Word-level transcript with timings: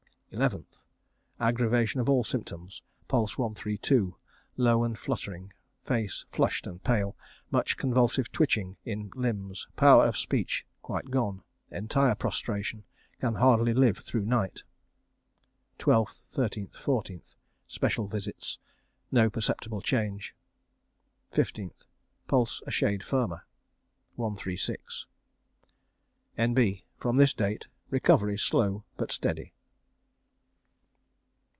11th. 0.31 0.85
Aggravation 1.41 1.99
of 1.99 2.07
all 2.07 2.23
symptoms. 2.23 2.81
Pulse 3.09 3.37
132, 3.37 4.15
low 4.55 4.81
and 4.85 4.97
fluttering. 4.97 5.51
Face 5.83 6.23
flushed 6.31 6.65
and 6.65 6.81
pale. 6.81 7.17
Much 7.49 7.75
convulsive 7.75 8.31
twitching 8.31 8.77
in 8.85 9.11
limbs. 9.13 9.67
Power 9.75 10.05
of 10.05 10.15
speech 10.15 10.65
quite 10.81 11.11
gone. 11.11 11.43
Entire 11.69 12.15
prostration. 12.15 12.85
Can 13.19 13.35
hardly 13.35 13.73
live 13.73 13.97
through 13.97 14.23
night. 14.23 14.63
12th, 15.79 16.23
13th, 16.33 16.77
14th. 16.77 17.35
Special 17.67 18.07
visits. 18.07 18.57
No 19.11 19.29
perceptible 19.29 19.81
change. 19.81 20.33
15th. 21.33 21.85
Pulse 22.29 22.61
a 22.65 22.71
shade 22.71 23.03
firmer, 23.03 23.45
136. 24.15 25.07
N.B. 26.37 26.85
From 26.95 27.17
this 27.17 27.33
date 27.33 27.67
recovery 27.89 28.37
slow 28.37 28.85
but 28.95 29.11
steady. 29.11 29.51